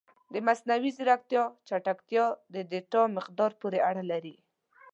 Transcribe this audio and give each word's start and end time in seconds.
د 0.33 0.35
مصنوعي 0.47 0.91
ځیرکتیا 0.97 1.43
چټکتیا 1.67 2.25
د 2.53 2.55
ډیټا 2.71 3.01
مقدار 3.17 3.51
پورې 3.61 3.79
اړه 3.89 4.03
لري. 4.11 4.35